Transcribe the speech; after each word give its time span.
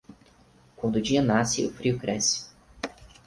Quando 0.75 0.95
o 0.95 1.01
dia 1.03 1.21
nasce, 1.21 1.63
o 1.63 1.71
frio 1.71 1.95
cresce. 1.99 2.47